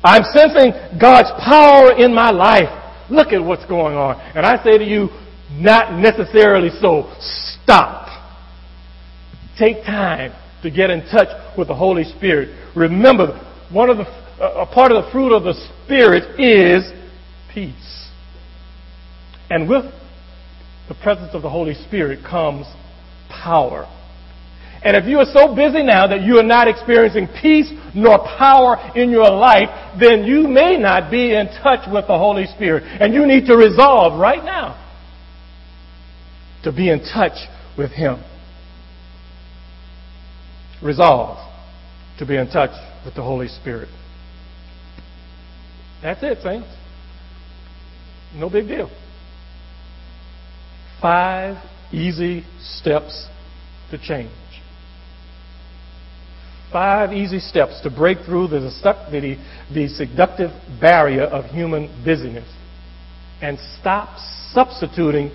[0.05, 2.69] I'm sensing God's power in my life.
[3.11, 4.21] Look at what's going on.
[4.35, 5.09] And I say to you,
[5.53, 7.13] not necessarily so.
[7.21, 8.09] Stop.
[9.59, 10.33] Take time
[10.63, 12.49] to get in touch with the Holy Spirit.
[12.75, 13.39] Remember,
[13.71, 14.07] one of the,
[14.41, 16.91] a part of the fruit of the Spirit is
[17.53, 18.09] peace.
[19.51, 19.85] And with
[20.89, 22.67] the presence of the Holy Spirit comes
[23.29, 23.87] power.
[24.85, 28.93] And if you are so busy now that you are not experiencing peace nor power
[28.97, 29.69] in your life,
[30.01, 32.83] then you may not be in touch with the Holy Spirit.
[32.85, 34.79] And you need to resolve right now
[36.65, 37.47] to be in touch
[37.79, 38.23] with Him.
[40.83, 41.39] Resolve
[42.19, 42.73] to be in touch
[43.05, 43.89] with the Holy Spirit.
[46.03, 46.69] That's it, saints.
[48.35, 48.91] No big deal.
[51.01, 51.63] Five
[51.93, 53.29] easy steps
[53.93, 54.31] to change.
[56.73, 59.37] Five easy steps to break through the, the,
[59.75, 60.51] the seductive
[60.81, 62.49] barrier of human busyness
[63.43, 64.19] and stop
[64.53, 65.31] substituting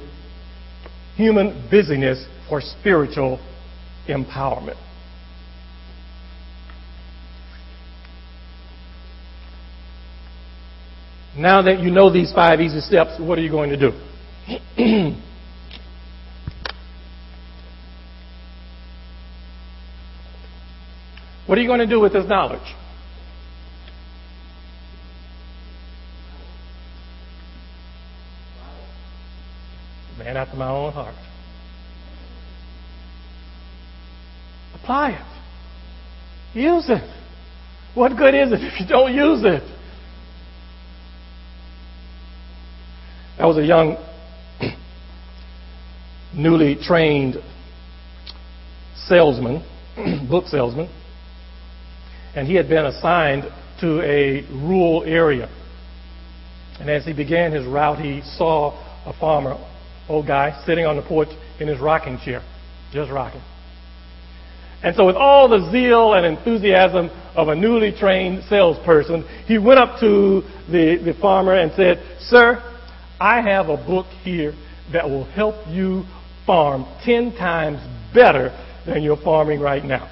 [1.15, 3.39] human busyness for spiritual
[4.07, 4.77] empowerment.
[11.37, 15.21] Now that you know these five easy steps, what are you going to do?
[21.47, 22.59] what are you going to do with this knowledge?
[30.19, 31.15] Man after my own heart.
[34.75, 36.57] Apply it.
[36.57, 37.17] Use it.
[37.95, 39.63] What good is it if you don't use it?
[43.39, 43.97] I was a young,
[46.33, 47.35] newly trained
[48.95, 49.63] salesman,
[50.29, 50.89] book salesman,
[52.37, 53.45] and he had been assigned
[53.81, 55.49] to a rural area.
[56.79, 58.77] And as he began his route, he saw
[59.07, 59.57] a farmer,
[60.07, 61.29] old guy, sitting on the porch
[61.59, 62.43] in his rocking chair,
[62.93, 63.41] just rocking.
[64.83, 69.79] And so, with all the zeal and enthusiasm of a newly trained salesperson, he went
[69.79, 72.61] up to the, the farmer and said, Sir,
[73.19, 74.53] I have a book here
[74.93, 76.03] that will help you
[76.45, 77.79] farm 10 times
[78.13, 80.07] better than you're farming right now.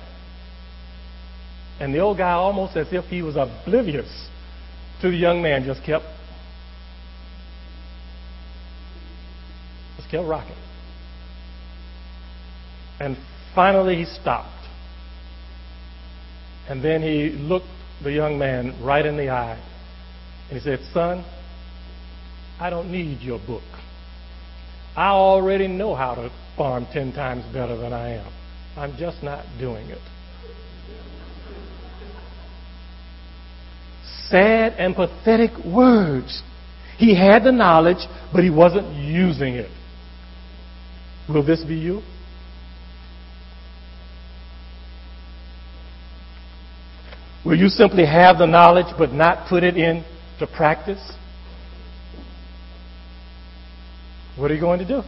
[1.80, 4.28] And the old guy, almost as if he was oblivious
[5.02, 6.06] to the young man, just kept
[9.98, 10.56] just kept rocking.
[13.00, 13.18] And
[13.54, 14.52] finally he stopped.
[16.70, 17.66] And then he looked
[18.04, 19.62] the young man right in the eye
[20.50, 21.26] and he said, Son,
[22.60, 23.64] I don't need your book.
[24.96, 28.32] I already know how to farm 10 times better than I am.
[28.78, 30.02] I'm just not doing it.
[34.30, 36.42] Sad and pathetic words.
[36.98, 39.70] He had the knowledge, but he wasn't using it.
[41.28, 42.02] Will this be you?
[47.46, 51.14] Will you simply have the knowledge but not put it into practice?
[54.36, 55.02] What are you going to do?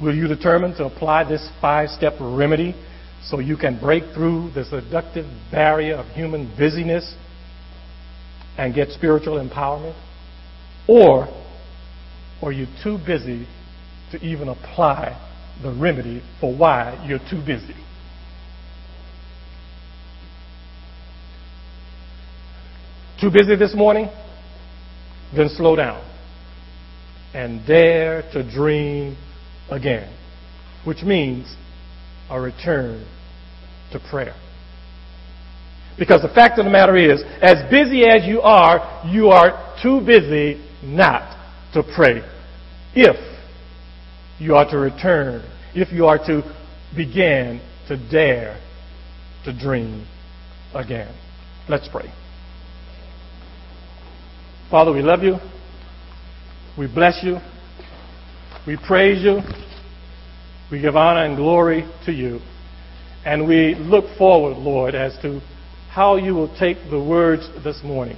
[0.00, 2.74] Will you determine to apply this five step remedy
[3.22, 7.14] so you can break through the seductive barrier of human busyness
[8.60, 9.98] and get spiritual empowerment?
[10.86, 11.26] Or
[12.42, 13.48] are you too busy
[14.12, 15.18] to even apply
[15.62, 17.74] the remedy for why you're too busy?
[23.18, 24.10] Too busy this morning?
[25.34, 26.06] Then slow down
[27.32, 29.16] and dare to dream
[29.70, 30.12] again,
[30.84, 31.56] which means
[32.28, 33.06] a return
[33.92, 34.34] to prayer.
[36.00, 40.00] Because the fact of the matter is, as busy as you are, you are too
[40.00, 41.36] busy not
[41.74, 42.22] to pray.
[42.94, 43.16] If
[44.38, 45.44] you are to return,
[45.74, 46.42] if you are to
[46.96, 48.58] begin to dare
[49.44, 50.06] to dream
[50.74, 51.14] again.
[51.68, 52.10] Let's pray.
[54.70, 55.36] Father, we love you.
[56.78, 57.40] We bless you.
[58.66, 59.40] We praise you.
[60.72, 62.40] We give honor and glory to you.
[63.26, 65.42] And we look forward, Lord, as to
[65.90, 68.16] how you will take the words this morning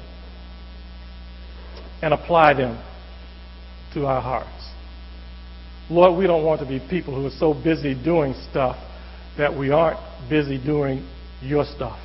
[2.03, 2.83] and apply them
[3.95, 4.71] to our hearts.
[5.89, 8.77] Lord, we don't want to be people who are so busy doing stuff
[9.39, 9.99] that we aren't
[10.29, 11.09] busy doing
[11.41, 11.99] your stuff.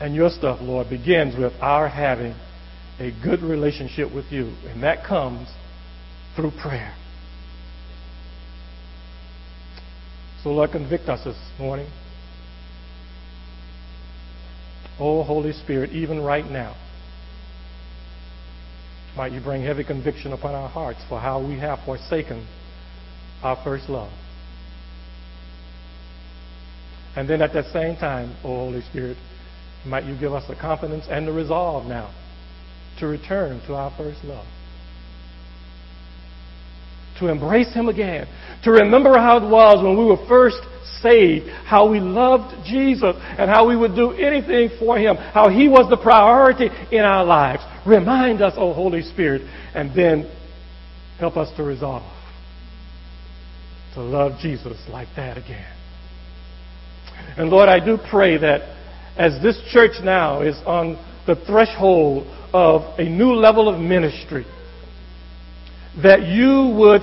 [0.00, 2.34] And your stuff, Lord, begins with our having
[2.98, 5.48] a good relationship with you, and that comes
[6.34, 6.94] through prayer.
[10.42, 11.90] So, Lord, convict us this morning.
[15.00, 16.76] Oh, Holy Spirit, even right now,
[19.16, 22.46] might you bring heavy conviction upon our hearts for how we have forsaken
[23.42, 24.12] our first love.
[27.16, 29.16] And then at that same time, oh Holy Spirit,
[29.84, 32.14] might you give us the confidence and the resolve now
[32.98, 34.46] to return to our first love.
[37.20, 38.26] To embrace Him again.
[38.64, 40.58] To remember how it was when we were first
[41.00, 45.68] saved, how we loved Jesus, and how we would do anything for Him, how He
[45.68, 47.62] was the priority in our lives.
[47.86, 49.42] Remind us, O Holy Spirit,
[49.74, 50.30] and then
[51.18, 52.02] help us to resolve
[53.94, 55.76] to love Jesus like that again.
[57.36, 58.76] And Lord, I do pray that
[59.16, 60.94] as this church now is on
[61.26, 64.46] the threshold of a new level of ministry,
[66.02, 67.02] that you would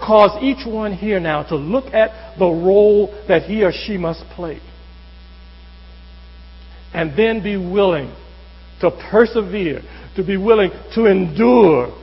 [0.00, 4.22] cause each one here now to look at the role that he or she must
[4.34, 4.60] play.
[6.94, 8.14] And then be willing
[8.80, 9.82] to persevere,
[10.16, 11.94] to be willing to endure,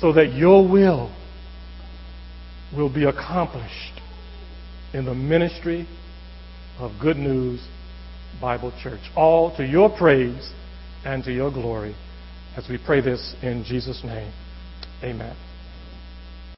[0.00, 1.10] so that your will
[2.76, 4.00] will be accomplished
[4.92, 5.88] in the ministry
[6.78, 7.66] of Good News
[8.40, 9.00] Bible Church.
[9.16, 10.52] All to your praise
[11.04, 11.96] and to your glory
[12.58, 14.32] as we pray this in Jesus' name.
[15.04, 15.47] Amen.